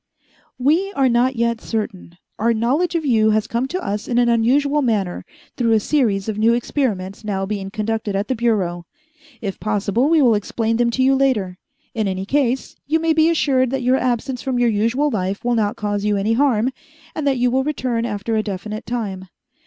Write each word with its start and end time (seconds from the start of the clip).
"We 0.57 0.91
are 0.93 1.07
not 1.07 1.35
yet 1.35 1.61
certain. 1.61 2.17
Our 2.39 2.55
knowledge 2.55 2.95
of 2.95 3.05
you 3.05 3.29
has 3.29 3.45
come 3.45 3.67
to 3.67 3.85
us 3.85 4.07
in 4.07 4.17
an 4.17 4.29
unusual 4.29 4.81
manner, 4.81 5.23
through 5.57 5.73
a 5.73 5.79
series 5.79 6.27
of 6.27 6.39
new 6.39 6.55
experiments 6.55 7.23
now 7.23 7.45
being 7.45 7.69
conducted 7.69 8.15
at 8.15 8.27
the 8.27 8.33
Bureau. 8.33 8.87
If 9.41 9.59
possible, 9.59 10.09
we 10.09 10.19
will 10.19 10.33
explain 10.33 10.77
them 10.77 10.89
to 10.89 11.03
you 11.03 11.13
later. 11.13 11.59
In 11.93 12.07
any 12.07 12.25
case 12.25 12.75
you 12.87 12.99
may 12.99 13.13
be 13.13 13.29
assured 13.29 13.69
that 13.69 13.83
your 13.83 13.97
absence 13.97 14.41
from 14.41 14.57
your 14.57 14.69
usual 14.69 15.11
life 15.11 15.45
will 15.45 15.53
not 15.53 15.75
cause 15.77 16.03
you 16.03 16.17
any 16.17 16.33
harm, 16.33 16.71
and 17.13 17.27
that 17.27 17.37
you 17.37 17.51
will 17.51 17.63
return 17.63 18.03
after 18.03 18.35
a 18.35 18.41
definite 18.41 18.87
time. 18.87 19.25